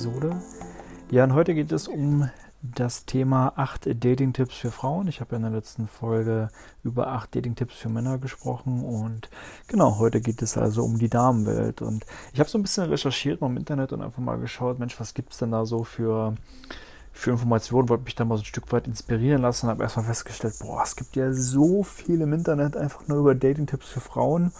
[0.00, 0.40] Podcast-Episode.
[1.10, 2.30] Ja, und heute geht es um
[2.62, 5.08] das Thema 8 Dating-Tipps für Frauen.
[5.08, 6.48] Ich habe ja in der letzten Folge
[6.82, 9.28] über 8 Dating-Tipps für Männer gesprochen und
[9.66, 11.82] genau, heute geht es also um die Damenwelt.
[11.82, 14.98] Und ich habe so ein bisschen recherchiert mal im Internet und einfach mal geschaut, Mensch,
[15.00, 16.34] was gibt es denn da so für
[17.12, 20.06] für Informationen, wollte mich da mal so ein Stück weit inspirieren lassen und habe erstmal
[20.06, 24.52] festgestellt, boah, es gibt ja so viel im Internet einfach nur über Dating-Tipps für Frauen.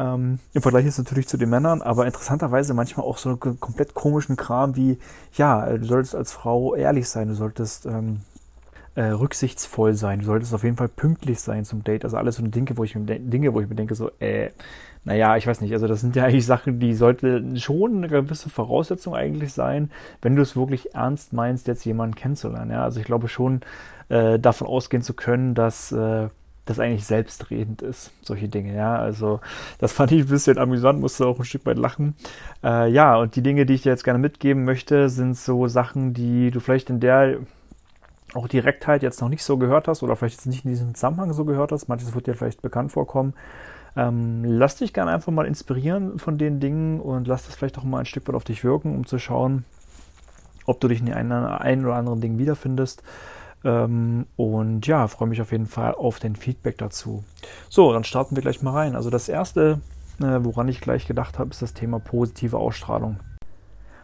[0.00, 3.92] Ähm, Im Vergleich jetzt natürlich zu den Männern, aber interessanterweise manchmal auch so einen komplett
[3.92, 4.98] komischen Kram wie,
[5.34, 8.20] ja, du solltest als Frau ehrlich sein, du solltest ähm,
[8.94, 12.04] äh, rücksichtsvoll sein, du solltest auf jeden Fall pünktlich sein zum Date.
[12.04, 14.50] Also alles so Dinge, wo ich mir, Dinge, wo ich mir denke, so, äh,
[15.04, 18.48] naja, ich weiß nicht, also das sind ja eigentlich Sachen, die sollte schon eine gewisse
[18.48, 19.90] Voraussetzung eigentlich sein,
[20.22, 22.70] wenn du es wirklich ernst meinst, jetzt jemanden kennenzulernen.
[22.70, 23.60] Ja, also ich glaube schon,
[24.08, 26.28] äh, davon ausgehen zu können, dass äh,
[26.66, 28.96] das eigentlich selbstredend ist, solche Dinge, ja.
[28.96, 29.40] Also
[29.78, 32.14] das fand ich ein bisschen amüsant, musste auch ein Stück weit lachen.
[32.62, 36.14] Äh, ja, und die Dinge, die ich dir jetzt gerne mitgeben möchte, sind so Sachen,
[36.14, 37.38] die du vielleicht in der
[38.34, 41.32] auch Direktheit jetzt noch nicht so gehört hast oder vielleicht jetzt nicht in diesem Zusammenhang
[41.32, 41.88] so gehört hast.
[41.88, 43.34] Manches wird dir vielleicht bekannt vorkommen.
[43.96, 47.84] Ähm, lass dich gerne einfach mal inspirieren von den Dingen und lass das vielleicht auch
[47.84, 49.64] mal ein Stück weit auf dich wirken, um zu schauen,
[50.64, 53.02] ob du dich in den einen oder anderen Dingen wiederfindest.
[53.64, 57.24] Ähm, und ja, freue mich auf jeden Fall auf den Feedback dazu.
[57.68, 58.96] So, dann starten wir gleich mal rein.
[58.96, 59.80] Also das erste,
[60.20, 63.18] äh, woran ich gleich gedacht habe, ist das Thema positive Ausstrahlung.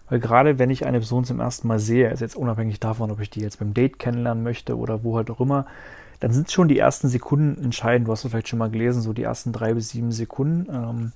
[0.08, 3.20] Weil gerade wenn ich eine Person zum ersten Mal sehe, ist jetzt unabhängig davon, ob
[3.20, 5.66] ich die jetzt beim Date kennenlernen möchte oder wo halt auch immer,
[6.20, 8.08] dann sind schon die ersten Sekunden entscheidend.
[8.08, 10.66] Du hast es vielleicht schon mal gelesen, so die ersten drei bis sieben Sekunden.
[10.72, 11.12] Ähm,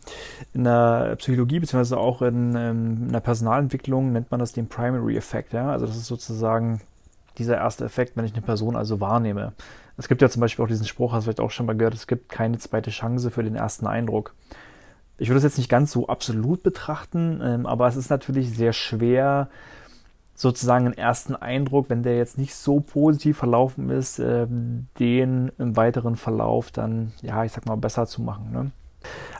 [0.52, 5.16] in der Psychologie beziehungsweise auch in, ähm, in der Personalentwicklung nennt man das den Primary
[5.16, 5.52] Effect.
[5.52, 5.70] Ja?
[5.70, 6.80] Also das ist sozusagen
[7.38, 9.52] dieser erste Effekt, wenn ich eine Person also wahrnehme.
[9.96, 11.94] Es gibt ja zum Beispiel auch diesen Spruch, hast du vielleicht auch schon mal gehört,
[11.94, 14.34] es gibt keine zweite Chance für den ersten Eindruck.
[15.18, 18.72] Ich würde es jetzt nicht ganz so absolut betrachten, ähm, aber es ist natürlich sehr
[18.72, 19.48] schwer,
[20.34, 24.46] sozusagen einen ersten Eindruck, wenn der jetzt nicht so positiv verlaufen ist, äh,
[24.98, 28.50] den im weiteren Verlauf dann, ja, ich sag mal, besser zu machen.
[28.50, 28.70] Ne?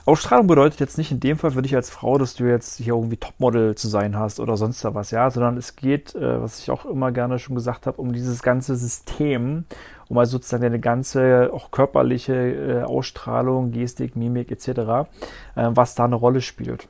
[0.05, 2.95] Ausstrahlung bedeutet jetzt nicht in dem Fall für dich als Frau, dass du jetzt hier
[2.95, 6.71] irgendwie Topmodel zu sein hast oder sonst was, ja, sondern es geht, äh, was ich
[6.71, 9.65] auch immer gerne schon gesagt habe, um dieses ganze System,
[10.09, 15.05] um also sozusagen deine ganze auch körperliche äh, Ausstrahlung, Gestik, Mimik etc., äh,
[15.55, 16.87] was da eine Rolle spielt.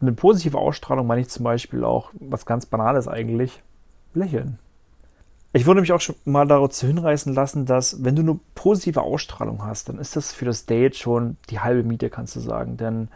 [0.00, 3.62] Eine positive Ausstrahlung meine ich zum Beispiel auch, was ganz Banales eigentlich,
[4.14, 4.58] lächeln.
[5.54, 9.64] Ich würde mich auch schon mal dazu hinreißen lassen, dass wenn du eine positive Ausstrahlung
[9.64, 12.78] hast, dann ist das für das Date schon die halbe Miete, kannst du sagen.
[12.78, 13.08] Denn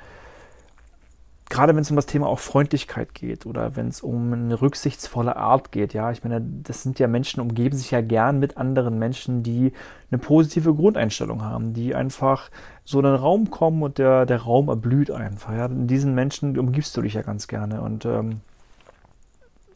[1.48, 5.36] gerade wenn es um das Thema auch Freundlichkeit geht oder wenn es um eine rücksichtsvolle
[5.36, 8.98] Art geht, ja, ich meine, das sind ja Menschen, umgeben sich ja gern mit anderen
[8.98, 9.72] Menschen, die
[10.10, 12.50] eine positive Grundeinstellung haben, die einfach
[12.84, 15.54] so in den Raum kommen und der, der Raum erblüht einfach.
[15.54, 15.66] Ja.
[15.66, 18.40] In diesen Menschen umgibst du dich ja ganz gerne und ähm,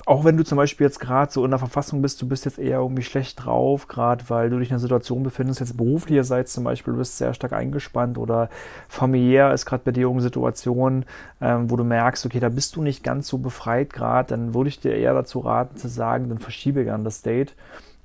[0.07, 2.59] auch wenn du zum Beispiel jetzt gerade so in der Verfassung bist, du bist jetzt
[2.59, 6.65] eher irgendwie schlecht drauf, gerade weil du dich in einer Situation befindest, jetzt beruflicherseits zum
[6.65, 8.49] Beispiel, du bist sehr stark eingespannt oder
[8.89, 11.05] familiär ist gerade bei dir irgendeine Situation,
[11.41, 14.69] ähm, wo du merkst, okay, da bist du nicht ganz so befreit gerade, dann würde
[14.69, 17.55] ich dir eher dazu raten zu sagen, dann verschiebe gern das Date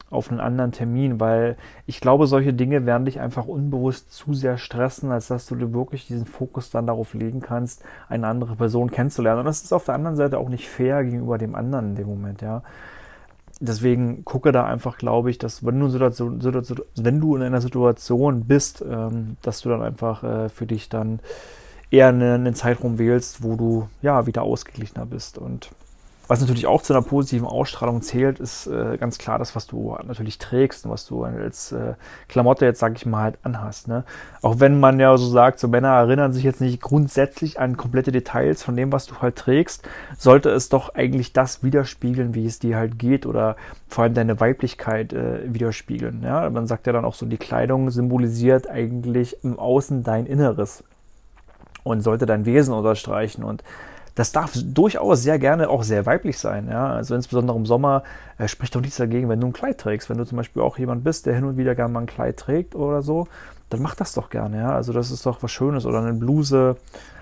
[0.10, 4.58] auf einen anderen Termin, weil ich glaube, solche Dinge werden dich einfach unbewusst zu sehr
[4.58, 8.92] stressen, als dass du dir wirklich diesen Fokus dann darauf legen kannst, eine andere Person
[8.92, 9.40] kennenzulernen.
[9.40, 12.08] Und das ist auf der anderen Seite auch nicht fair gegenüber dem anderen in dem
[12.08, 12.62] Moment, ja.
[13.62, 17.62] Deswegen gucke da einfach, glaube ich, dass wenn du, Situation, Situation, wenn du in einer
[17.62, 21.20] Situation bist, ähm, dass du dann einfach äh, für dich dann
[21.90, 25.69] eher einen, einen Zeitraum wählst, wo du ja wieder ausgeglichener bist und
[26.27, 29.95] was natürlich auch zu einer positiven Ausstrahlung zählt, ist äh, ganz klar das, was du
[30.06, 31.94] natürlich trägst und was du als äh,
[32.27, 33.88] Klamotte jetzt, sag ich mal, halt anhast.
[33.88, 34.04] Ne?
[34.42, 38.12] Auch wenn man ja so sagt, so Männer erinnern sich jetzt nicht grundsätzlich an komplette
[38.12, 39.88] Details von dem, was du halt trägst,
[40.18, 43.56] sollte es doch eigentlich das widerspiegeln, wie es dir halt geht oder
[43.88, 46.24] vor allem deine Weiblichkeit äh, widerspiegeln.
[46.24, 46.50] Ja?
[46.50, 50.83] Man sagt ja dann auch so, die Kleidung symbolisiert eigentlich im Außen dein Inneres
[51.83, 53.63] und sollte dein Wesen unterstreichen und
[54.15, 56.69] das darf durchaus sehr gerne auch sehr weiblich sein.
[56.69, 56.94] Ja?
[56.94, 58.03] Also insbesondere im Sommer
[58.38, 60.09] äh, spricht doch nichts dagegen, wenn du ein Kleid trägst.
[60.09, 62.38] Wenn du zum Beispiel auch jemand bist, der hin und wieder gerne mal ein Kleid
[62.38, 63.27] trägt oder so,
[63.69, 64.57] dann mach das doch gerne.
[64.57, 64.73] Ja?
[64.73, 66.77] Also das ist doch was Schönes oder eine Bluse.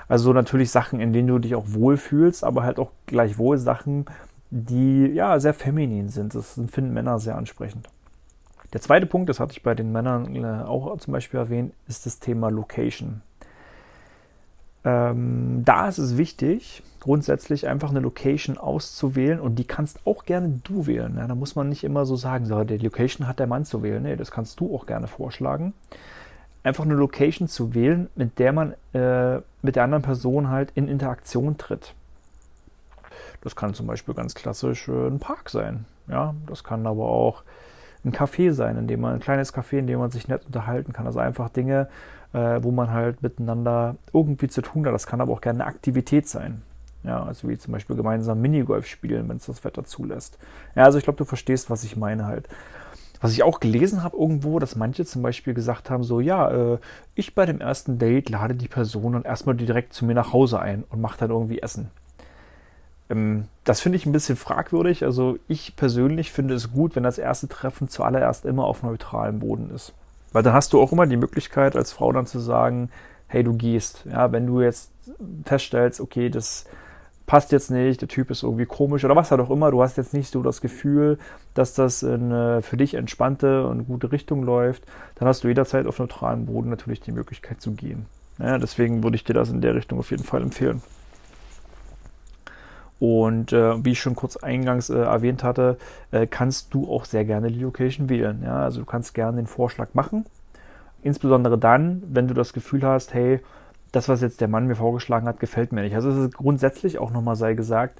[0.07, 4.05] Also natürlich Sachen, in denen du dich auch wohlfühlst, aber halt auch gleichwohl Sachen,
[4.51, 6.35] die ja sehr feminin sind.
[6.35, 7.89] Das finden Männer sehr ansprechend.
[8.73, 12.05] Der zweite Punkt, das hatte ich bei den Männern äh, auch zum Beispiel erwähnt, ist
[12.05, 13.21] das Thema Location.
[14.85, 20.59] Ähm, da ist es wichtig, grundsätzlich einfach eine Location auszuwählen und die kannst auch gerne
[20.63, 21.15] du wählen.
[21.17, 23.81] Ja, da muss man nicht immer so sagen, so, die Location hat der Mann zu
[23.83, 24.03] wählen.
[24.03, 25.73] Nee, das kannst du auch gerne vorschlagen.
[26.63, 30.87] einfach eine Location zu wählen, mit der man äh, mit der anderen Person halt in
[30.87, 31.93] Interaktion tritt.
[33.41, 35.85] Das kann zum Beispiel ganz klassisch äh, ein Park sein.
[36.07, 37.43] Ja, das kann aber auch
[38.05, 40.93] ein Café sein, in dem man ein kleines Café, in dem man sich nett unterhalten
[40.93, 41.05] kann.
[41.05, 41.89] Also einfach Dinge,
[42.33, 44.93] wo man halt miteinander irgendwie zu tun hat.
[44.93, 46.63] Das kann aber auch gerne eine Aktivität sein.
[47.03, 50.37] Ja, also wie zum Beispiel gemeinsam Minigolf spielen, wenn es das Wetter zulässt.
[50.75, 52.47] Ja, also ich glaube, du verstehst, was ich meine halt.
[53.19, 56.77] Was ich auch gelesen habe irgendwo, dass manche zum Beispiel gesagt haben, so ja, äh,
[57.15, 60.59] ich bei dem ersten Date lade die Person dann erstmal direkt zu mir nach Hause
[60.59, 61.89] ein und mache dann irgendwie Essen.
[63.09, 65.05] Ähm, das finde ich ein bisschen fragwürdig.
[65.05, 69.71] Also ich persönlich finde es gut, wenn das erste Treffen zuallererst immer auf neutralem Boden
[69.73, 69.93] ist.
[70.33, 72.89] Weil dann hast du auch immer die Möglichkeit als Frau dann zu sagen,
[73.27, 74.05] hey, du gehst.
[74.11, 74.91] Ja, wenn du jetzt
[75.45, 76.65] feststellst, okay, das
[77.25, 79.97] passt jetzt nicht, der Typ ist irgendwie komisch oder was halt auch immer, du hast
[79.97, 81.17] jetzt nicht so das Gefühl,
[81.53, 84.83] dass das in eine für dich entspannte und gute Richtung läuft,
[85.15, 88.07] dann hast du jederzeit auf neutralem Boden natürlich die Möglichkeit zu gehen.
[88.39, 90.81] Ja, deswegen würde ich dir das in der Richtung auf jeden Fall empfehlen.
[92.99, 95.77] Und äh, wie ich schon kurz eingangs äh, erwähnt hatte,
[96.11, 98.41] äh, kannst du auch sehr gerne die Location wählen.
[98.43, 98.63] Ja?
[98.63, 100.25] Also du kannst gerne den Vorschlag machen.
[101.01, 103.41] Insbesondere dann, wenn du das Gefühl hast, hey,
[103.91, 105.95] das, was jetzt der Mann mir vorgeschlagen hat, gefällt mir nicht.
[105.95, 107.99] Also es ist grundsätzlich auch nochmal sei gesagt,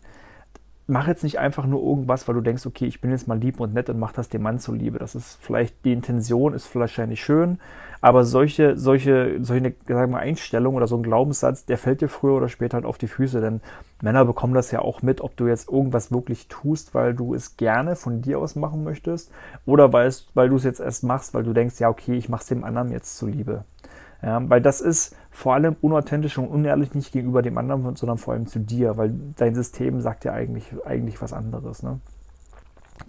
[0.94, 3.60] mach jetzt nicht einfach nur irgendwas, weil du denkst, okay, ich bin jetzt mal lieb
[3.60, 5.00] und nett und mach das dem Mann zuliebe.
[5.00, 7.60] Das ist vielleicht, die Intention ist wahrscheinlich schön,
[8.00, 12.36] aber solche, solche, solche, sagen wir, Einstellung oder so ein Glaubenssatz, der fällt dir früher
[12.36, 13.62] oder später halt auf die Füße, denn
[14.04, 17.58] Männer bekommen das ja auch mit, ob du jetzt irgendwas wirklich tust, weil du es
[17.58, 19.32] gerne von dir aus machen möchtest
[19.66, 22.46] oder weil, weil du es jetzt erst machst, weil du denkst, ja, okay, ich mach's
[22.46, 23.66] dem anderen jetzt zuliebe.
[24.24, 28.34] Ja, weil das ist vor allem unauthentisch und unehrlich nicht gegenüber dem anderen, sondern vor
[28.34, 31.84] allem zu dir, weil dein System sagt ja eigentlich, eigentlich was anderes.
[31.84, 32.00] Ne?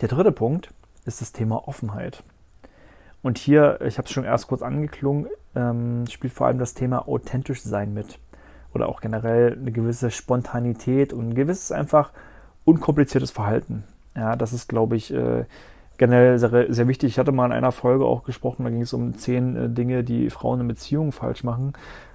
[0.01, 0.75] Der dritte Punkt
[1.05, 2.25] ist das Thema Offenheit.
[3.23, 7.07] Und hier, ich habe es schon erst kurz angeklungen, ähm, spielt vor allem das Thema
[7.07, 8.19] authentisch sein mit.
[8.75, 12.11] Oder auch generell eine gewisse Spontanität und ein gewisses einfach
[12.65, 13.85] unkompliziertes Verhalten.
[14.17, 15.45] Ja, das ist, glaube ich, äh,
[15.97, 17.13] generell sehr, sehr wichtig.
[17.13, 20.05] Ich hatte mal in einer Folge auch gesprochen, da ging es um zehn äh, Dinge,
[20.05, 21.73] die Frauen in Beziehungen falsch machen.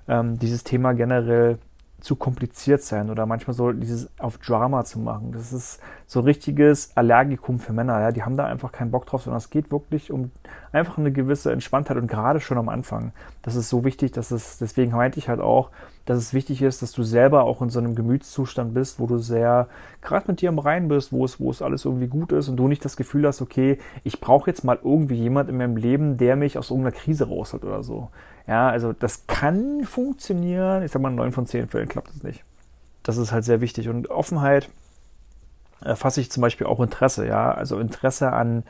[0.07, 1.59] Ähm, dieses Thema generell
[2.01, 5.31] zu kompliziert sein oder manchmal so dieses auf Drama zu machen.
[5.31, 7.99] Das ist so richtiges Allergikum für Männer.
[7.99, 8.11] Ja?
[8.11, 10.31] Die haben da einfach keinen Bock drauf, sondern es geht wirklich um
[10.71, 13.11] einfach eine gewisse Entspanntheit und gerade schon am Anfang.
[13.41, 15.71] Das ist so wichtig, dass es, deswegen meinte ich halt auch,
[16.05, 19.19] dass es wichtig ist, dass du selber auch in so einem Gemütszustand bist, wo du
[19.19, 19.67] sehr
[20.01, 22.57] gerade mit dir im Rein bist, wo es, wo es alles irgendwie gut ist und
[22.57, 26.17] du nicht das Gefühl hast, okay, ich brauche jetzt mal irgendwie jemand in meinem Leben,
[26.17, 28.09] der mich aus irgendeiner Krise rausholt oder so.
[28.49, 30.81] Ja, also das kann funktionieren.
[30.81, 32.43] Ich sag mal, in neun von zehn Fällen klappt es nicht.
[33.03, 33.89] Das ist halt sehr wichtig.
[33.89, 34.69] Und Offenheit
[35.81, 37.51] erfasse ich zum Beispiel auch Interesse, ja.
[37.51, 38.63] Also Interesse an,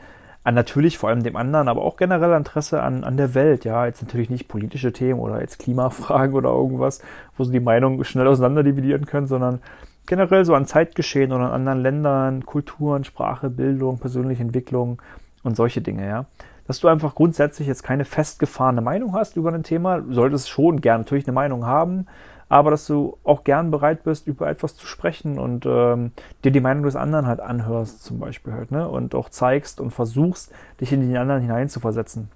[0.44, 3.86] an natürlich vor allem dem anderen, aber auch generell Interesse an, an der Welt, ja.
[3.86, 7.00] Jetzt natürlich nicht politische Themen oder jetzt Klimafragen oder irgendwas,
[7.38, 9.62] wo sie die Meinung schnell auseinander dividieren können, sondern
[10.04, 15.00] generell so an Zeitgeschehen oder an anderen Ländern, Kulturen, Sprache, Bildung, persönliche Entwicklung
[15.42, 16.26] und solche Dinge, ja
[16.70, 19.98] dass du einfach grundsätzlich jetzt keine festgefahrene Meinung hast über ein Thema.
[19.98, 22.06] Du solltest schon gern natürlich eine Meinung haben,
[22.48, 26.12] aber dass du auch gern bereit bist, über etwas zu sprechen und ähm,
[26.44, 28.88] dir die Meinung des anderen halt anhörst, zum Beispiel halt, ne?
[28.88, 32.30] Und auch zeigst und versuchst, dich in den anderen hineinzuversetzen.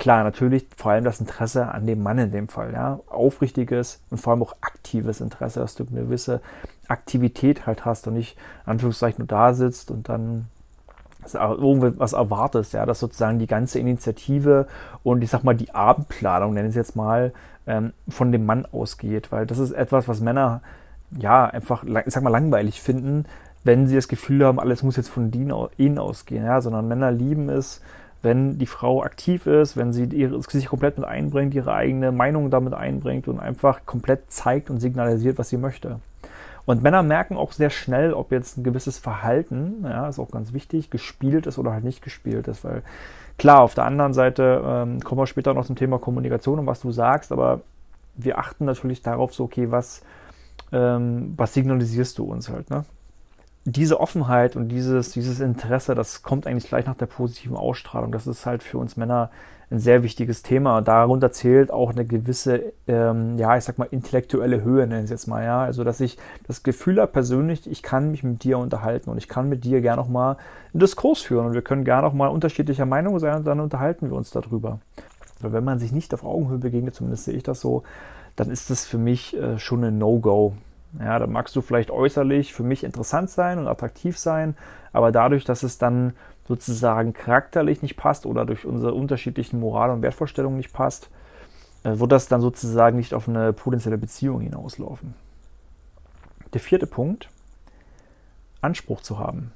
[0.00, 2.98] Klar, natürlich vor allem das Interesse an dem Mann in dem Fall, ja.
[3.06, 6.40] Aufrichtiges und vor allem auch aktives Interesse, dass du eine gewisse
[6.88, 10.48] Aktivität halt hast und nicht, Anführungszeichen, nur da sitzt und dann
[11.34, 14.66] irgendwas erwartest, ja, dass sozusagen die ganze Initiative
[15.02, 17.32] und ich sag mal die Abendplanung, nenne es jetzt mal,
[17.66, 20.62] ähm, von dem Mann ausgeht, weil das ist etwas, was Männer
[21.18, 23.26] ja einfach, ich sag mal, langweilig finden,
[23.64, 27.48] wenn sie das Gefühl haben, alles muss jetzt von ihnen ausgehen, ja, sondern Männer lieben
[27.48, 27.80] es,
[28.22, 32.50] wenn die Frau aktiv ist, wenn sie ihre, sich komplett mit einbringt, ihre eigene Meinung
[32.50, 36.00] damit einbringt und einfach komplett zeigt und signalisiert, was sie möchte.
[36.66, 40.52] Und Männer merken auch sehr schnell, ob jetzt ein gewisses Verhalten, ja, ist auch ganz
[40.52, 42.82] wichtig, gespielt ist oder halt nicht gespielt ist, weil
[43.38, 46.80] klar, auf der anderen Seite ähm, kommen wir später noch zum Thema Kommunikation und was
[46.80, 47.60] du sagst, aber
[48.16, 50.02] wir achten natürlich darauf, so, okay, was,
[50.72, 52.84] ähm, was signalisierst du uns halt, ne?
[53.68, 58.12] Diese Offenheit und dieses, dieses Interesse, das kommt eigentlich gleich nach der positiven Ausstrahlung.
[58.12, 59.30] Das ist halt für uns Männer
[59.70, 60.80] ein sehr wichtiges Thema.
[60.80, 65.10] Darunter zählt auch eine gewisse, ähm, ja, ich sag mal, intellektuelle Höhe, nenne ich es
[65.10, 65.62] jetzt mal, ja.
[65.62, 69.28] Also, dass ich das Gefühl habe persönlich, ich kann mich mit dir unterhalten und ich
[69.28, 70.36] kann mit dir gerne noch mal
[70.72, 74.08] einen Diskurs führen und wir können gerne noch mal unterschiedlicher Meinung sein und dann unterhalten
[74.08, 74.78] wir uns darüber.
[75.40, 77.82] Weil wenn man sich nicht auf Augenhöhe begegnet, zumindest sehe ich das so,
[78.36, 80.54] dann ist das für mich äh, schon ein No-Go.
[81.00, 84.56] Ja, dann magst du vielleicht äußerlich für mich interessant sein und attraktiv sein,
[84.92, 86.14] aber dadurch, dass es dann
[86.46, 91.10] sozusagen charakterlich nicht passt oder durch unsere unterschiedlichen Moral- und Wertvorstellungen nicht passt,
[91.84, 95.14] äh, wird das dann sozusagen nicht auf eine potenzielle Beziehung hinauslaufen.
[96.52, 97.28] Der vierte Punkt,
[98.60, 99.52] Anspruch zu haben.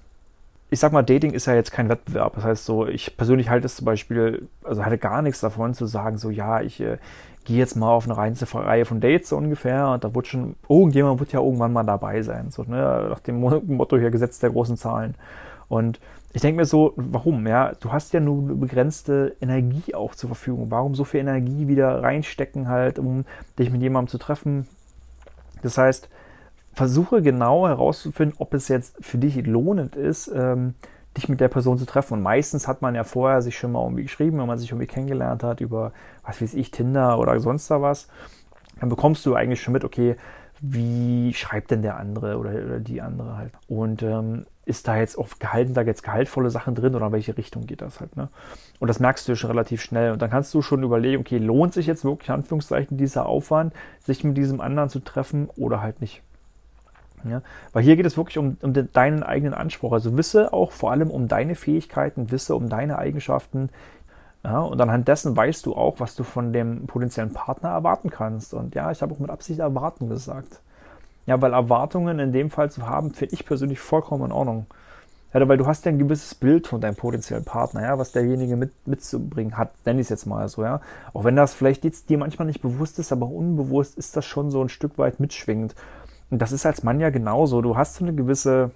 [0.73, 2.35] Ich sag mal, Dating ist ja jetzt kein Wettbewerb.
[2.37, 5.87] Das heißt so, ich persönlich halte es zum Beispiel, also hatte gar nichts davon zu
[5.87, 6.99] sagen, so ja, ich äh,
[7.45, 11.19] gehe jetzt mal auf eine Reihe von Dates so ungefähr und da wird schon, irgendjemand
[11.19, 12.51] wird ja irgendwann mal dabei sein.
[12.51, 13.09] So, ne?
[13.11, 15.15] Nach dem Motto hier Gesetz der großen Zahlen.
[15.69, 15.99] Und
[16.33, 17.47] ich denke mir so, warum?
[17.47, 20.71] Ja, du hast ja nur begrenzte Energie auch zur Verfügung.
[20.71, 23.25] Warum so viel Energie wieder reinstecken halt, um
[23.59, 24.69] dich mit jemandem zu treffen?
[25.63, 26.09] Das heißt,
[26.73, 30.75] versuche genau herauszufinden, ob es jetzt für dich lohnend ist, ähm,
[31.17, 32.15] dich mit der Person zu treffen.
[32.15, 34.87] Und meistens hat man ja vorher sich schon mal irgendwie geschrieben, wenn man sich irgendwie
[34.87, 35.93] kennengelernt hat über,
[36.25, 38.09] was weiß ich, Tinder oder sonst da was.
[38.79, 40.17] Dann bekommst du eigentlich schon mit, okay,
[40.61, 43.53] wie schreibt denn der andere oder, oder die andere halt.
[43.67, 47.37] Und ähm, ist da jetzt auf Gehalten, da jetzt gehaltvolle Sachen drin oder in welche
[47.37, 48.29] Richtung geht das halt, ne?
[48.79, 50.13] Und das merkst du schon relativ schnell.
[50.13, 54.25] Und dann kannst du schon überlegen, okay, lohnt sich jetzt wirklich, Anführungszeichen, dieser Aufwand, sich
[54.25, 56.23] mit diesem anderen zu treffen oder halt nicht.
[57.25, 59.93] Ja, weil hier geht es wirklich um, um den, deinen eigenen Anspruch.
[59.93, 63.69] Also wisse auch vor allem um deine Fähigkeiten, wisse um deine Eigenschaften.
[64.43, 68.55] Ja, und anhand dessen weißt du auch, was du von dem potenziellen Partner erwarten kannst.
[68.55, 70.61] Und ja, ich habe auch mit Absicht erwarten gesagt.
[71.31, 74.67] Ja, weil Erwartungen in dem Fall zu haben, finde ich persönlich vollkommen in Ordnung.
[75.33, 78.57] Ja, weil du hast ja ein gewisses Bild von deinem potenziellen Partner, ja, was derjenige
[78.57, 80.81] mit, mitzubringen hat, nenne ich es jetzt mal so, ja.
[81.13, 84.51] Auch wenn das vielleicht jetzt dir manchmal nicht bewusst ist, aber unbewusst ist das schon
[84.51, 85.77] so ein Stück weit mitschwingend.
[86.31, 87.63] Und das ist als Mann ja genauso.
[87.63, 88.73] Du hast so eine gewisse,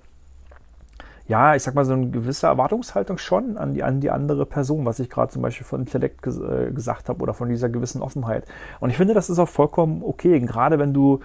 [1.26, 4.86] ja, ich sag mal, so eine gewisse Erwartungshaltung schon an die, an die andere Person,
[4.86, 8.00] was ich gerade zum Beispiel von Intellekt ges äh, gesagt habe oder von dieser gewissen
[8.00, 8.46] Offenheit.
[8.78, 10.38] Und ich finde, das ist auch vollkommen okay.
[10.38, 11.18] Gerade wenn du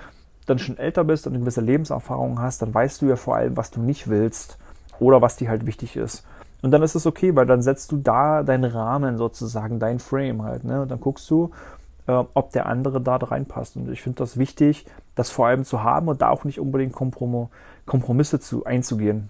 [0.49, 3.57] dann schon älter bist und eine gewisse Lebenserfahrung hast, dann weißt du ja vor allem,
[3.57, 4.57] was du nicht willst
[4.99, 6.25] oder was dir halt wichtig ist.
[6.61, 10.43] Und dann ist es okay, weil dann setzt du da deinen Rahmen sozusagen, dein Frame
[10.43, 10.65] halt.
[10.65, 10.81] Ne?
[10.81, 11.51] Und dann guckst du,
[12.07, 13.77] äh, ob der andere da reinpasst.
[13.77, 16.93] Und ich finde das wichtig, das vor allem zu haben und da auch nicht unbedingt
[16.93, 17.49] Komprom
[17.85, 19.29] Kompromisse zu, einzugehen.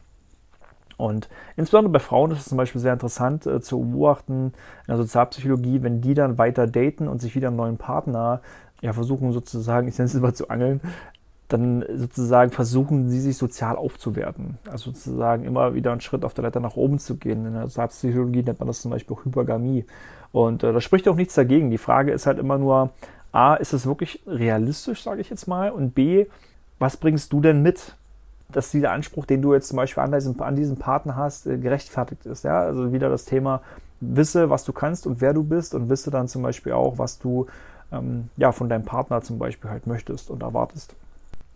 [0.97, 4.47] Und insbesondere bei Frauen ist es zum Beispiel sehr interessant äh, zu beobachten
[4.81, 8.41] in der Sozialpsychologie, wenn die dann weiter daten und sich wieder einen neuen Partner
[8.81, 10.81] ja, versuchen sozusagen, ich nenne es immer zu angeln,
[11.49, 14.59] dann sozusagen versuchen sie sich sozial aufzuwerten.
[14.69, 17.45] Also sozusagen immer wieder einen Schritt auf der Leiter nach oben zu gehen.
[17.45, 19.85] In der Sozialpsychologie nennt man das zum Beispiel auch Hypergamie.
[20.31, 21.71] Und äh, da spricht auch nichts dagegen.
[21.71, 22.91] Die Frage ist halt immer nur,
[23.31, 26.27] A, ist es wirklich realistisch, sage ich jetzt mal, und B,
[26.77, 27.95] was bringst du denn mit,
[28.51, 31.57] dass dieser Anspruch, den du jetzt zum Beispiel an diesem, an diesem Partner hast, äh,
[31.57, 32.43] gerechtfertigt ist.
[32.43, 32.61] Ja?
[32.61, 33.61] Also wieder das Thema,
[34.01, 37.19] wisse, was du kannst und wer du bist und wisse dann zum Beispiel auch, was
[37.19, 37.47] du
[37.91, 40.95] ähm, ja, von deinem Partner zum Beispiel halt möchtest und erwartest.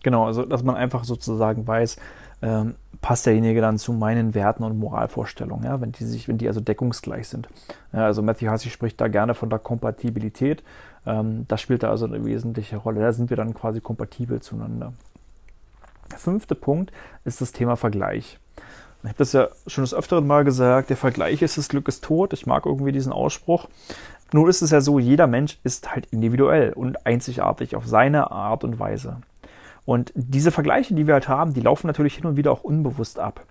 [0.02, 1.96] Genau, also dass man einfach sozusagen weiß,
[2.42, 6.48] ähm, passt derjenige dann zu meinen Werten und Moralvorstellungen, ja, wenn die sich, wenn die
[6.48, 7.48] also deckungsgleich sind.
[7.92, 10.62] Ja, also Matthew Hussey spricht da gerne von der Kompatibilität.
[11.06, 13.00] Ähm, das spielt da also eine wesentliche Rolle.
[13.00, 14.92] Da sind wir dann quasi kompatibel zueinander.
[16.10, 16.92] Der fünfte Punkt
[17.24, 18.38] ist das Thema Vergleich.
[19.04, 22.02] Ich habe das ja schon des Öfteren mal gesagt, der Vergleich ist das Glück ist
[22.02, 22.32] tot.
[22.32, 23.68] Ich mag irgendwie diesen Ausspruch.
[24.32, 28.64] Nun ist es ja so, jeder Mensch ist halt individuell und einzigartig auf seine Art
[28.64, 29.18] und Weise.
[29.84, 33.18] Und diese Vergleiche, die wir halt haben, die laufen natürlich hin und wieder auch unbewusst
[33.18, 33.44] ab.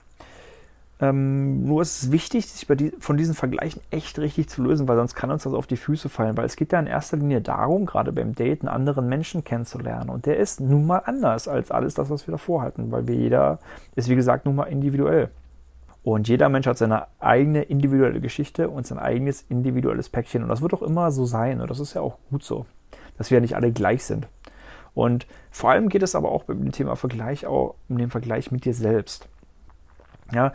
[1.00, 4.98] Ähm, nur ist es wichtig, sich die, von diesen Vergleichen echt richtig zu lösen, weil
[4.98, 6.36] sonst kann uns das auf die Füße fallen.
[6.36, 10.10] Weil es geht ja in erster Linie darum, gerade beim Daten, anderen Menschen kennenzulernen.
[10.10, 13.16] Und der ist nun mal anders als alles das, was wir davor hatten, weil wir
[13.16, 13.60] jeder
[13.96, 15.30] ist, wie gesagt, nun mal individuell.
[16.04, 20.44] Und jeder Mensch hat seine eigene individuelle Geschichte und sein eigenes individuelles Päckchen.
[20.44, 21.62] Und das wird auch immer so sein.
[21.62, 22.66] Und das ist ja auch gut so,
[23.18, 24.28] dass wir ja nicht alle gleich sind.
[24.94, 28.66] Und vor allem geht es aber auch beim Thema Vergleich auch um den Vergleich mit
[28.66, 29.28] dir selbst.
[30.34, 30.52] Ja,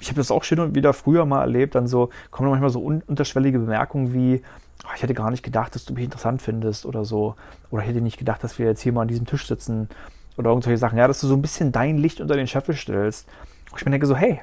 [0.00, 2.82] ich habe das auch schon und wieder früher mal erlebt, dann so kommen manchmal so
[2.82, 4.42] un unterschwellige Bemerkungen wie,
[4.84, 7.36] oh, ich hätte gar nicht gedacht, dass du mich interessant findest oder so.
[7.70, 9.88] Oder ich hätte nicht gedacht, dass wir jetzt hier mal an diesem Tisch sitzen
[10.36, 10.98] oder irgendwelche Sachen.
[10.98, 13.28] Ja, dass du so ein bisschen dein Licht unter den Scheffel stellst.
[13.70, 14.40] Und ich mir denke so, hey,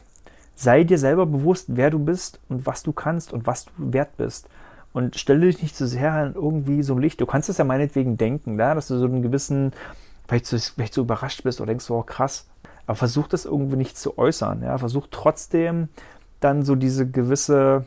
[0.58, 4.18] sei dir selber bewusst, wer du bist und was du kannst und was du wert
[4.18, 4.50] bist
[4.92, 7.22] und stelle dich nicht zu so sehr an irgendwie so ein Licht.
[7.22, 9.72] Du kannst es ja meinetwegen denken, ja, dass du so einen gewissen,
[10.28, 12.48] vielleicht so, vielleicht so überrascht bist oder denkst, oh krass,
[12.88, 14.64] aber versuch das irgendwie nicht zu äußern.
[14.64, 15.90] Ja, versuch trotzdem
[16.40, 17.86] dann so diese gewisse,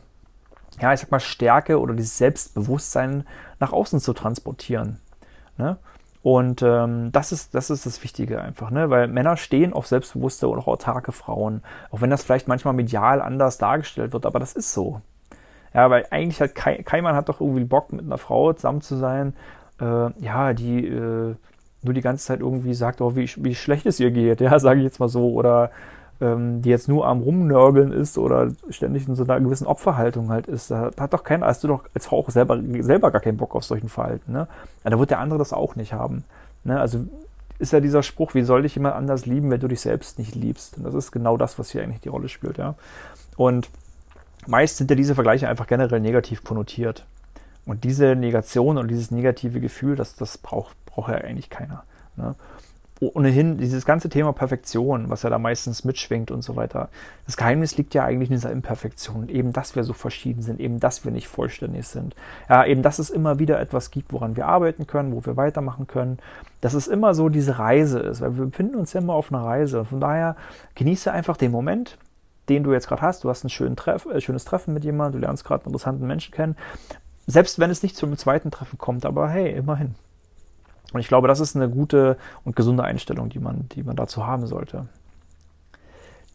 [0.79, 3.27] ja, ich sag mal, Stärke oder dieses Selbstbewusstsein
[3.59, 5.01] nach außen zu transportieren.
[5.57, 5.77] Ne?
[6.23, 8.89] Und ähm, das, ist, das ist das Wichtige einfach, ne?
[8.91, 13.21] weil Männer stehen auf selbstbewusste und auch autarke Frauen, auch wenn das vielleicht manchmal medial
[13.21, 15.01] anders dargestellt wird, aber das ist so.
[15.73, 18.81] Ja, weil eigentlich hat kein, kein Mann hat doch irgendwie Bock, mit einer Frau zusammen
[18.81, 19.33] zu sein,
[19.79, 21.35] äh, ja, die äh,
[21.83, 24.79] nur die ganze Zeit irgendwie sagt, oh, wie, wie schlecht es ihr geht, ja, sage
[24.79, 25.71] ich jetzt mal so, oder
[26.21, 30.47] ähm, die jetzt nur am Rumnörgeln ist oder ständig in so einer gewissen Opferhaltung halt
[30.47, 33.37] ist, da hat doch keiner, hast du doch als Frau auch selber, selber gar keinen
[33.37, 34.31] Bock auf solchen Verhalten.
[34.31, 34.47] Ne?
[34.83, 36.23] Ja, da wird der andere das auch nicht haben.
[36.63, 36.79] Ne?
[36.79, 37.05] Also
[37.57, 40.35] ist ja dieser Spruch, wie soll dich jemand anders lieben, wenn du dich selbst nicht
[40.35, 40.77] liebst?
[40.77, 42.75] Und das ist genau das, was hier eigentlich die Rolle spielt, ja.
[43.37, 43.69] Und
[44.47, 47.05] meist sind ja diese Vergleiche einfach generell negativ konnotiert.
[47.65, 51.83] Und diese Negation und dieses negative Gefühl, das, das braucht, braucht ja eigentlich keiner.
[52.15, 52.35] Ne?
[53.01, 56.89] Ohnehin dieses ganze Thema Perfektion, was ja da meistens mitschwingt und so weiter.
[57.25, 59.27] Das Geheimnis liegt ja eigentlich in dieser Imperfektion.
[59.27, 62.15] Eben, dass wir so verschieden sind, eben, dass wir nicht vollständig sind.
[62.47, 65.87] Ja, eben, dass es immer wieder etwas gibt, woran wir arbeiten können, wo wir weitermachen
[65.87, 66.19] können.
[66.61, 69.43] Dass es immer so diese Reise ist, weil wir befinden uns ja immer auf einer
[69.43, 69.83] Reise.
[69.83, 70.35] Von daher
[70.75, 71.97] genieße einfach den Moment,
[72.49, 73.23] den du jetzt gerade hast.
[73.23, 76.55] Du hast ein äh, schönes Treffen mit jemandem, du lernst gerade einen interessanten Menschen kennen.
[77.25, 79.95] Selbst wenn es nicht zum zweiten Treffen kommt, aber hey, immerhin.
[80.93, 84.25] Und ich glaube, das ist eine gute und gesunde Einstellung, die man, die man dazu
[84.25, 84.87] haben sollte.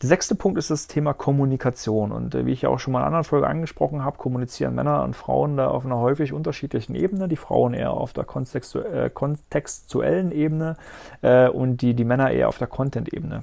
[0.03, 2.13] Der sechste Punkt ist das Thema Kommunikation.
[2.13, 4.75] Und äh, wie ich ja auch schon mal in einer anderen Folge angesprochen habe, kommunizieren
[4.75, 7.29] Männer und Frauen da auf einer häufig unterschiedlichen Ebene.
[7.29, 10.77] Die Frauen eher auf der kontextu äh, kontextuellen Ebene
[11.23, 13.43] äh, und die, die Männer eher auf der Content-Ebene.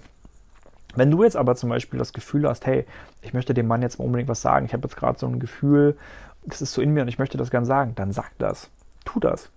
[0.95, 2.85] Wenn du jetzt aber zum Beispiel das Gefühl hast, hey,
[3.23, 5.39] ich möchte dem Mann jetzt mal unbedingt was sagen, ich habe jetzt gerade so ein
[5.39, 5.97] Gefühl,
[6.45, 8.69] das ist so in mir und ich möchte das gern sagen, dann sag das.
[9.05, 9.49] Tu das.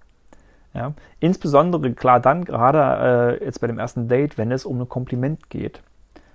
[0.76, 0.92] Ja?
[1.20, 5.48] Insbesondere klar dann, gerade äh, jetzt bei dem ersten Date, wenn es um ein Kompliment
[5.48, 5.82] geht.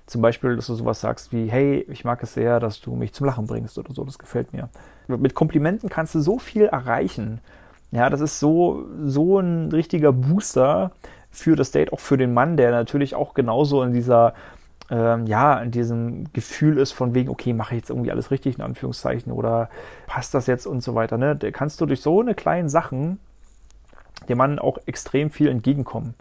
[0.08, 3.14] Zum Beispiel, dass du sowas sagst wie, hey, ich mag es sehr, dass du mich
[3.14, 4.70] zum Lachen bringst oder so, das gefällt mir.
[5.08, 7.40] Mit Komplimenten kannst du so viel erreichen.
[7.92, 10.92] Ja, das ist so, so ein richtiger Booster
[11.30, 14.34] für das Date, auch für den Mann, der natürlich auch genauso in dieser,
[14.90, 18.58] ähm, ja, in diesem Gefühl ist von wegen, okay, mache ich jetzt irgendwie alles richtig,
[18.58, 19.70] in Anführungszeichen, oder
[20.08, 21.36] passt das jetzt und so weiter, ne?
[21.36, 23.20] Da kannst du durch so eine kleinen Sachen
[24.30, 26.14] dem Mann auch extrem viel entgegenkommen.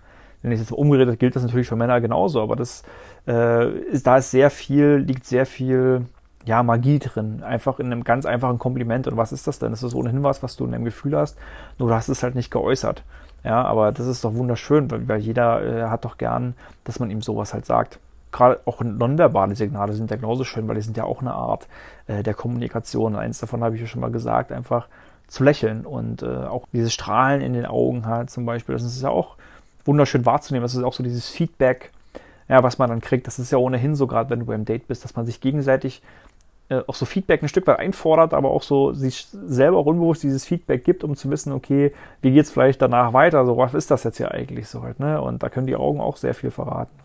[0.43, 2.83] Wenn ich jetzt umgeredet gilt das natürlich für Männer genauso, aber das
[3.27, 6.07] äh, ist, da ist sehr viel, liegt sehr viel
[6.47, 7.43] ja, Magie drin.
[7.43, 9.07] Einfach in einem ganz einfachen Kompliment.
[9.07, 9.71] Und was ist das denn?
[9.71, 11.39] Das ist ohnehin was, was du in deinem Gefühl hast,
[11.79, 13.03] nur du hast es halt nicht geäußert.
[13.45, 17.11] Ja, aber das ist doch wunderschön, weil, weil jeder äh, hat doch gern, dass man
[17.11, 17.99] ihm sowas halt sagt.
[18.33, 21.67] Gerade auch nonverbale Signale sind ja genauso schön, weil die sind ja auch eine Art
[22.07, 23.17] äh, der Kommunikation.
[23.17, 24.89] Eins davon habe ich ja schon mal gesagt, einfach
[25.31, 28.75] zu lächeln und äh, auch diese Strahlen in den Augen hat zum Beispiel.
[28.75, 29.37] Das ist ja auch
[29.85, 30.63] wunderschön wahrzunehmen.
[30.63, 31.93] Das ist auch so dieses Feedback,
[32.49, 33.27] ja, was man dann kriegt.
[33.27, 36.03] Das ist ja ohnehin so, gerade wenn du beim Date bist, dass man sich gegenseitig
[36.69, 40.25] äh, auch so Feedback ein Stück weit einfordert, aber auch so sich selber auch unbewusst
[40.25, 43.47] dieses Feedback gibt, um zu wissen, okay, wie geht's vielleicht danach weiter?
[43.47, 45.23] So, was ist das jetzt hier eigentlich so halt, ne?
[45.23, 46.99] Und da können die Augen auch sehr viel verraten.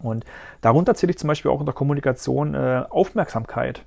[0.00, 0.24] Und
[0.60, 3.82] darunter zähle ich zum Beispiel auch unter Kommunikation äh, Aufmerksamkeit.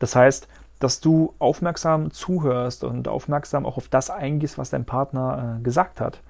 [0.00, 0.48] Das heißt,
[0.80, 6.00] dass du aufmerksam zuhörst und aufmerksam auch auf das eingehst, was dein Partner äh, gesagt
[6.00, 6.20] hat.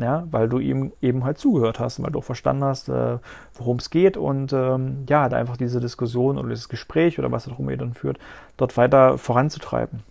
[0.00, 3.18] Ja, weil du ihm eben halt zugehört hast, weil du auch verstanden hast, äh,
[3.54, 7.48] worum es geht und ähm, ja, da einfach diese Diskussion oder dieses Gespräch oder was
[7.48, 8.16] auch immer ihr dann führt,
[8.56, 10.04] dort weiter voranzutreiben.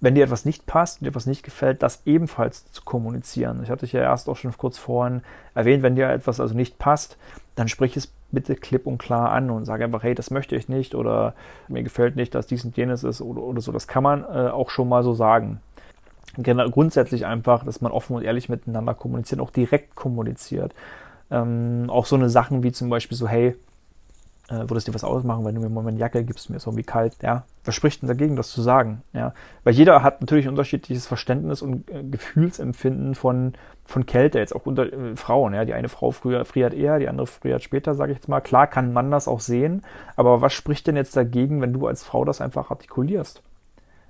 [0.00, 3.62] Wenn dir etwas nicht passt, dir etwas nicht gefällt, das ebenfalls zu kommunizieren.
[3.62, 5.22] Ich hatte dich ja erst auch schon kurz vorhin
[5.54, 7.16] erwähnt, wenn dir etwas also nicht passt,
[7.54, 10.68] dann sprich es bitte klipp und klar an und sage einfach, hey, das möchte ich
[10.68, 11.34] nicht oder
[11.68, 13.72] mir gefällt nicht, dass dies und jenes ist oder, oder so.
[13.72, 15.60] Das kann man äh, auch schon mal so sagen.
[16.36, 20.74] Grundsätzlich einfach, dass man offen und ehrlich miteinander kommuniziert, auch direkt kommuniziert.
[21.30, 23.56] Ähm, auch so eine Sachen wie zum Beispiel so, hey,
[24.50, 26.82] äh, würdest dir was ausmachen, wenn du mir mal eine Jacke gibst, mir ist irgendwie
[26.82, 29.32] kalt, ja, was spricht denn dagegen, das zu sagen, ja,
[29.64, 33.52] weil jeder hat natürlich unterschiedliches Verständnis und äh, Gefühlsempfinden von,
[33.84, 37.08] von Kälte, jetzt auch unter äh, Frauen, ja, die eine Frau früher friert eher, die
[37.08, 39.82] andere friert später, sage ich jetzt mal, klar kann man das auch sehen,
[40.16, 43.42] aber was spricht denn jetzt dagegen, wenn du als Frau das einfach artikulierst?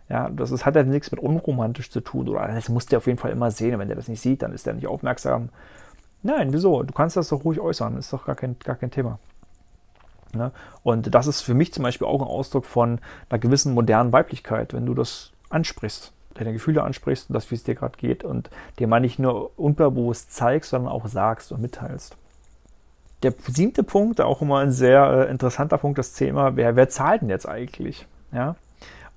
[0.09, 3.07] Ja, das ist, hat ja nichts mit unromantisch zu tun oder das muss der auf
[3.07, 3.75] jeden Fall immer sehen.
[3.75, 5.51] Und wenn der das nicht sieht, dann ist der nicht aufmerksam.
[6.25, 6.83] Nein, wieso?
[6.83, 9.21] Du kannst das doch ruhig äußern, ist doch gar kein, gar kein Thema.
[10.35, 10.53] Ne?
[10.83, 14.73] Und das ist für mich zum Beispiel auch ein Ausdruck von einer gewissen modernen Weiblichkeit,
[14.73, 18.51] wenn du das ansprichst, deine Gefühle ansprichst und das, wie es dir gerade geht und
[18.79, 22.17] dir mal nicht nur unterbewusst zeigst, sondern auch sagst und mitteilst.
[23.23, 27.23] Der siebte Punkt, auch immer ein sehr äh, interessanter Punkt, das Thema, wer, wer zahlt
[27.23, 28.07] denn jetzt eigentlich?
[28.33, 28.57] Ja?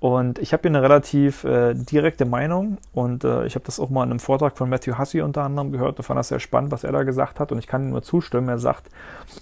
[0.03, 3.89] Und ich habe hier eine relativ äh, direkte Meinung und äh, ich habe das auch
[3.89, 6.73] mal in einem Vortrag von Matthew Hussey unter anderem gehört und fand das sehr spannend,
[6.73, 8.49] was er da gesagt hat und ich kann ihm nur zustimmen.
[8.49, 8.89] Er sagt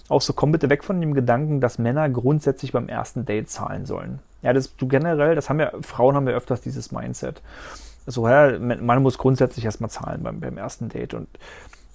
[0.08, 3.86] auch so, komm bitte weg von dem Gedanken, dass Männer grundsätzlich beim ersten Date zahlen
[3.86, 4.20] sollen.
[4.42, 7.42] Ja, das du generell, das haben ja, Frauen haben ja öfters dieses Mindset.
[8.06, 11.26] So, ja, man muss grundsätzlich erstmal zahlen beim, beim ersten Date und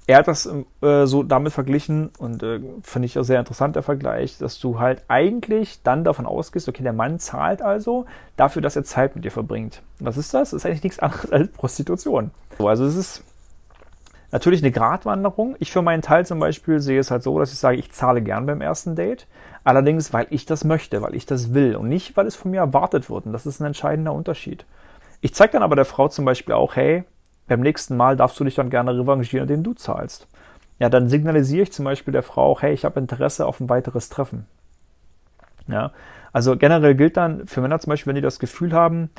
[0.08, 0.50] er hat das
[0.82, 4.80] äh, so damit verglichen und äh, finde ich auch sehr interessant, der Vergleich, dass du
[4.80, 8.06] halt eigentlich dann davon ausgehst, okay, der Mann zahlt also
[8.38, 9.82] dafür, dass er Zeit mit dir verbringt.
[10.00, 10.52] Was ist das?
[10.52, 12.32] Das ist eigentlich nichts anderes als Prostitution.
[12.58, 13.24] Also es ist
[14.32, 15.58] natürlich eine Gratwanderung.
[15.60, 18.22] Ich für meinen Teil zum Beispiel sehe es halt so, dass ich sage, ich zahle
[18.22, 19.28] gern beim ersten Date.
[19.66, 22.62] Allerdings, weil ich das möchte, weil ich das will und nicht, weil es von mir
[22.62, 23.26] erwartet wird.
[23.26, 24.66] Und das ist ein entscheidender Unterschied.
[25.20, 27.04] Ich zeige dann aber der Frau zum Beispiel auch, hey,
[27.48, 30.28] beim nächsten Mal darfst du dich dann gerne revanchieren, indem du zahlst.
[30.80, 33.70] Ja, dann signalisiere ich zum Beispiel der Frau auch, hey, ich habe Interesse auf ein
[33.70, 34.46] weiteres Treffen.
[35.68, 35.92] Ja,
[36.32, 39.10] also generell gilt dann für Männer zum Beispiel, wenn die das Gefühl haben,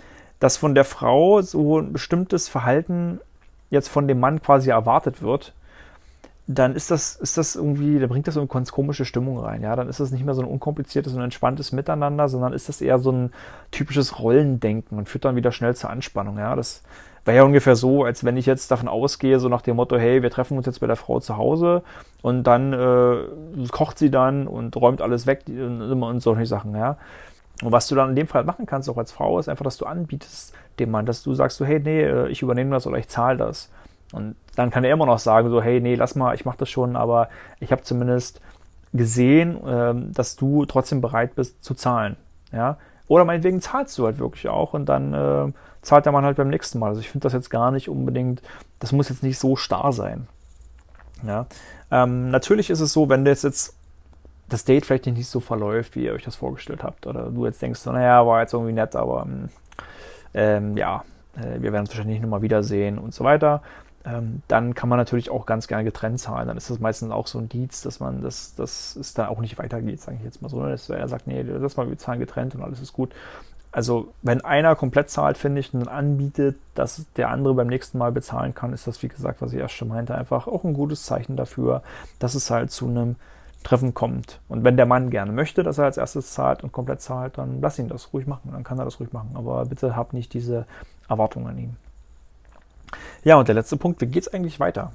[0.40, 3.20] dass von der Frau so ein bestimmtes Verhalten
[3.70, 5.52] jetzt von dem Mann quasi erwartet wird,
[6.46, 9.62] dann ist das, ist das irgendwie, da bringt das so eine ganz komische Stimmung rein.
[9.62, 12.80] Ja, dann ist das nicht mehr so ein unkompliziertes und entspanntes Miteinander, sondern ist das
[12.80, 13.32] eher so ein
[13.70, 16.38] typisches Rollendenken und führt dann wieder schnell zur Anspannung.
[16.38, 16.82] Ja, das
[17.28, 20.22] wäre ja ungefähr so, als wenn ich jetzt davon ausgehe, so nach dem Motto, hey,
[20.22, 21.82] wir treffen uns jetzt bei der Frau zu Hause
[22.22, 26.74] und dann äh, kocht sie dann und räumt alles weg und, und solche Sachen.
[26.74, 26.96] Ja,
[27.62, 29.76] und was du dann in dem Fall machen kannst, auch als Frau, ist einfach, dass
[29.76, 32.98] du anbietest dem Mann, dass du sagst so, hey, nee, äh, ich übernehme das oder
[32.98, 33.70] ich zahle das.
[34.12, 36.70] Und dann kann er immer noch sagen, so, hey, nee, lass mal, ich mache das
[36.70, 37.28] schon, aber
[37.60, 38.40] ich habe zumindest
[38.92, 42.16] gesehen, ähm, dass du trotzdem bereit bist zu zahlen.
[42.52, 42.78] Ja?
[43.06, 46.48] Oder meinetwegen zahlst du halt wirklich auch und dann äh, zahlt der Mann halt beim
[46.48, 46.88] nächsten Mal.
[46.88, 48.42] Also ich finde das jetzt gar nicht unbedingt,
[48.78, 50.26] das muss jetzt nicht so starr sein.
[51.26, 51.46] Ja?
[51.90, 53.74] Ähm, natürlich ist es so, wenn du jetzt,
[54.48, 57.60] das Date vielleicht nicht so verläuft, wie ihr euch das vorgestellt habt, oder du jetzt
[57.60, 59.48] denkst, naja, war jetzt irgendwie nett, aber hm,
[60.34, 61.04] ähm, ja,
[61.36, 63.62] äh, wir werden uns wahrscheinlich nicht nochmal wiedersehen und so weiter
[64.08, 66.48] ähm, dann kann man natürlich auch ganz gerne getrennt zahlen.
[66.48, 69.40] Dann ist das meistens auch so ein Dienst, dass man das, das ist dann auch
[69.40, 70.62] nicht weitergeht, sage ich jetzt mal so.
[70.62, 70.70] Ne?
[70.70, 73.12] Dass er sagt, nee, das mal, wir zahlen getrennt und alles ist gut.
[73.70, 77.98] Also, wenn einer komplett zahlt, finde ich, und dann anbietet, dass der andere beim nächsten
[77.98, 80.72] Mal bezahlen kann, ist das, wie gesagt, was ich erst schon meinte, einfach auch ein
[80.72, 81.82] gutes Zeichen dafür,
[82.18, 83.16] dass es halt zu einem
[83.64, 84.40] Treffen kommt.
[84.48, 87.60] Und wenn der Mann gerne möchte, dass er als erstes zahlt und komplett zahlt, dann
[87.60, 88.50] lass ihn das ruhig machen.
[88.52, 89.32] Dann kann er das ruhig machen.
[89.34, 90.64] Aber bitte hab nicht diese
[91.08, 91.76] Erwartungen an ihn.
[93.24, 94.92] Ja, und der letzte Punkt, wie geht es eigentlich weiter?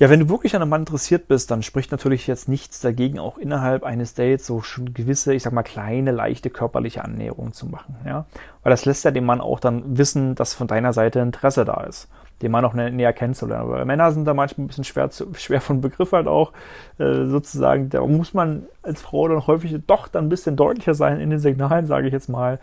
[0.00, 3.18] Ja, wenn du wirklich an einem Mann interessiert bist, dann spricht natürlich jetzt nichts dagegen,
[3.18, 7.66] auch innerhalb eines Dates so schon gewisse, ich sag mal, kleine, leichte körperliche Annäherungen zu
[7.66, 7.96] machen.
[8.06, 8.24] Ja?
[8.62, 11.82] Weil das lässt ja dem Mann auch dann wissen, dass von deiner Seite Interesse da
[11.84, 12.08] ist,
[12.40, 13.64] den Mann auch näher kennenzulernen.
[13.64, 16.52] Aber Männer sind da manchmal ein bisschen schwer, zu, schwer von Begriff halt auch,
[16.96, 17.90] äh, sozusagen.
[17.90, 21.40] Da muss man als Frau dann häufig doch dann ein bisschen deutlicher sein in den
[21.40, 22.58] Signalen, sage ich jetzt mal,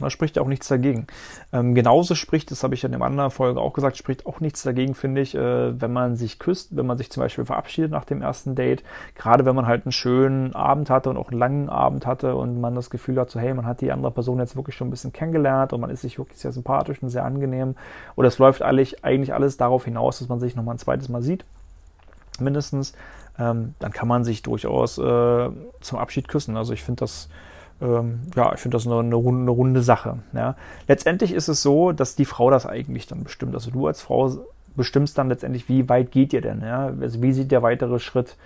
[0.00, 1.06] da spricht ja auch nichts dagegen.
[1.52, 4.40] Ähm, genauso spricht, das habe ich ja in der anderen Folge auch gesagt, spricht auch
[4.40, 7.90] nichts dagegen, finde ich, äh, wenn man sich küsst, wenn man sich zum Beispiel verabschiedet
[7.90, 8.82] nach dem ersten Date.
[9.14, 12.60] Gerade wenn man halt einen schönen Abend hatte und auch einen langen Abend hatte und
[12.60, 14.90] man das Gefühl hat, so hey, man hat die andere Person jetzt wirklich schon ein
[14.90, 17.76] bisschen kennengelernt und man ist sich wirklich sehr sympathisch und sehr angenehm.
[18.16, 21.22] Oder es läuft eigentlich, eigentlich alles darauf hinaus, dass man sich nochmal ein zweites Mal
[21.22, 21.44] sieht.
[22.40, 22.94] Mindestens.
[23.38, 26.56] Ähm, dann kann man sich durchaus äh, zum Abschied küssen.
[26.56, 27.28] Also ich finde das
[27.80, 30.18] ähm, ja, ich finde das eine, eine, runde, eine, runde Sache.
[30.32, 30.56] Ja.
[30.88, 33.54] Letztendlich ist es so, dass die Frau das eigentlich dann bestimmt.
[33.54, 34.30] Also du als Frau
[34.76, 36.60] bestimmst dann letztendlich, wie weit geht ihr denn?
[36.60, 36.92] Ja?
[37.00, 38.36] Also wie sieht der weitere Schritt,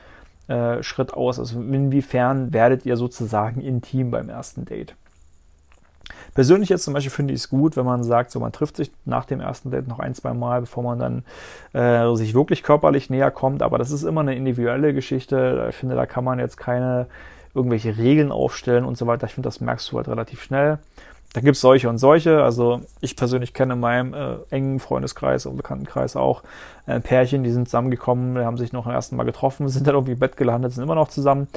[0.49, 1.39] äh, Schritt aus?
[1.39, 4.95] Also inwiefern werdet ihr sozusagen intim beim ersten Date?
[6.35, 8.91] Persönlich jetzt zum Beispiel finde ich es gut, wenn man sagt, so man trifft sich
[9.05, 11.25] nach dem ersten Date noch ein, zwei Mal, bevor man dann
[11.73, 13.63] äh, sich wirklich körperlich näher kommt.
[13.63, 15.67] Aber das ist immer eine individuelle Geschichte.
[15.71, 17.07] Ich finde, da kann man jetzt keine
[17.59, 19.27] irgendwelche Regeln aufstellen und so weiter.
[19.27, 20.79] Ich finde, das merkst du halt relativ schnell.
[21.35, 22.43] Da gibt es solche und solche.
[22.43, 26.43] Also ich persönlich kenne in meinem äh, engen Freundeskreis und Bekanntenkreis auch
[26.87, 30.13] äh, Pärchen, die sind zusammengekommen, haben sich noch am ersten Mal getroffen, sind dann irgendwie
[30.13, 31.49] im Bett gelandet, sind immer noch zusammen.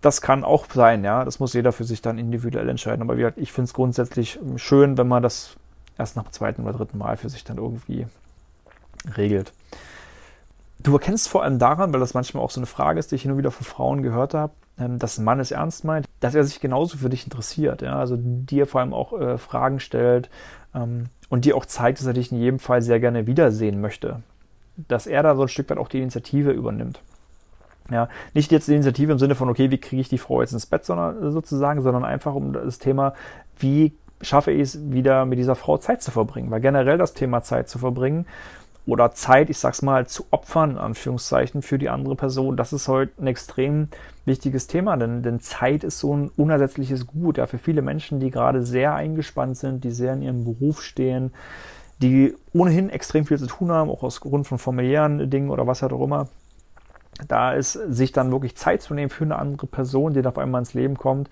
[0.00, 1.24] Das kann auch sein, ja.
[1.24, 3.02] Das muss jeder für sich dann individuell entscheiden.
[3.02, 5.56] Aber wie gesagt, ich finde es grundsätzlich schön, wenn man das
[5.98, 8.06] erst nach dem zweiten oder dritten Mal für sich dann irgendwie
[9.16, 9.52] regelt.
[10.82, 13.22] Du erkennst vor allem daran, weil das manchmal auch so eine Frage ist, die ich
[13.22, 16.34] hin und wieder von Frauen gehört habe, ähm, dass ein Mann es ernst meint, dass
[16.34, 17.82] er sich genauso für dich interessiert.
[17.82, 17.98] Ja?
[17.98, 20.30] Also dir vor allem auch äh, Fragen stellt
[20.74, 24.22] ähm, und dir auch zeigt, dass er dich in jedem Fall sehr gerne wiedersehen möchte.
[24.76, 27.02] Dass er da so ein Stück weit auch die Initiative übernimmt.
[27.90, 30.52] Ja, nicht jetzt die Initiative im Sinne von, okay, wie kriege ich die Frau jetzt
[30.52, 33.14] ins Bett, sondern sozusagen, sondern einfach um das Thema,
[33.58, 36.50] wie schaffe ich es wieder mit dieser Frau Zeit zu verbringen.
[36.50, 38.26] Weil generell das Thema Zeit zu verbringen
[38.90, 42.88] oder Zeit, ich sag's mal, zu opfern, in Anführungszeichen, für die andere Person, das ist
[42.88, 43.88] heute ein extrem
[44.24, 48.30] wichtiges Thema, denn, denn Zeit ist so ein unersetzliches Gut, ja, für viele Menschen, die
[48.30, 51.32] gerade sehr eingespannt sind, die sehr in ihrem Beruf stehen,
[52.02, 55.82] die ohnehin extrem viel zu tun haben, auch aus Grund von familiären Dingen oder was
[55.82, 56.28] halt auch immer.
[57.28, 60.38] Da ist sich dann wirklich Zeit zu nehmen für eine andere Person, die da auf
[60.38, 61.30] einmal ins Leben kommt,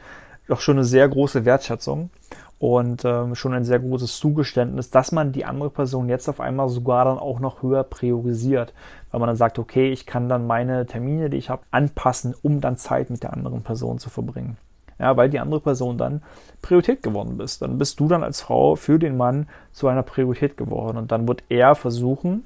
[0.48, 2.10] doch schon eine sehr große Wertschätzung
[2.58, 6.68] und ähm, schon ein sehr großes Zugeständnis, dass man die andere Person jetzt auf einmal
[6.68, 8.74] sogar dann auch noch höher priorisiert,
[9.10, 12.60] weil man dann sagt, okay, ich kann dann meine Termine, die ich habe, anpassen, um
[12.60, 14.56] dann Zeit mit der anderen Person zu verbringen.
[14.98, 16.22] Ja, weil die andere Person dann
[16.60, 17.62] Priorität geworden bist.
[17.62, 21.28] Dann bist du dann als Frau für den Mann zu einer Priorität geworden und dann
[21.28, 22.44] wird er versuchen,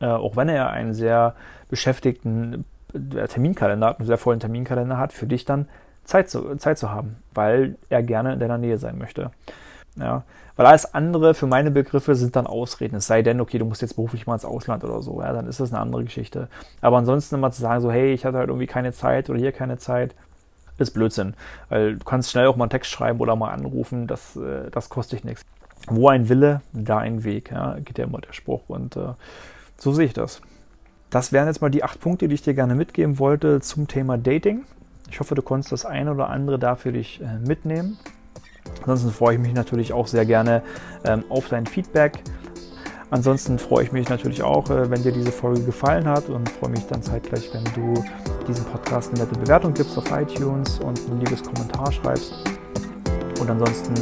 [0.00, 1.34] äh, auch wenn er einen sehr
[1.68, 5.66] beschäftigten äh, Terminkalender hat, einen sehr vollen Terminkalender hat, für dich dann
[6.08, 9.30] Zeit zu, Zeit zu haben, weil er gerne in deiner Nähe sein möchte.
[9.96, 10.22] Ja,
[10.56, 12.96] weil alles andere für meine Begriffe sind dann Ausreden.
[12.96, 15.46] Es sei denn, okay, du musst jetzt beruflich mal ins Ausland oder so, ja, dann
[15.46, 16.48] ist das eine andere Geschichte.
[16.80, 19.52] Aber ansonsten immer zu sagen, so, hey, ich hatte halt irgendwie keine Zeit oder hier
[19.52, 20.14] keine Zeit,
[20.78, 21.34] ist Blödsinn.
[21.68, 24.88] Weil du kannst schnell auch mal einen Text schreiben oder mal anrufen, das, äh, das
[24.88, 25.42] kostet dich nichts.
[25.88, 28.62] Wo ein Wille, da ein Weg, ja, geht ja immer der Spruch.
[28.68, 29.12] Und äh,
[29.76, 30.40] so sehe ich das.
[31.10, 34.16] Das wären jetzt mal die acht Punkte, die ich dir gerne mitgeben wollte zum Thema
[34.16, 34.64] Dating.
[35.10, 37.98] Ich hoffe, du konntest das eine oder andere da für dich äh, mitnehmen.
[38.82, 40.62] Ansonsten freue ich mich natürlich auch sehr gerne
[41.04, 42.22] ähm, auf dein Feedback.
[43.10, 46.70] Ansonsten freue ich mich natürlich auch, äh, wenn dir diese Folge gefallen hat und freue
[46.70, 48.04] mich dann zeitgleich, wenn du
[48.46, 52.34] diesem Podcast eine nette Bewertung gibst auf iTunes und ein liebes Kommentar schreibst.
[53.40, 53.94] Und ansonsten,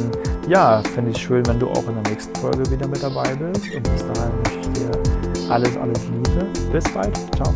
[0.49, 3.35] ja, fände ich es schön, wenn du auch in der nächsten Folge wieder mit dabei
[3.35, 3.73] bist.
[3.73, 4.91] Und bis dahin wünsche ich dir
[5.49, 6.47] alles, alles Liebe.
[6.71, 7.15] Bis bald.
[7.35, 7.53] Ciao.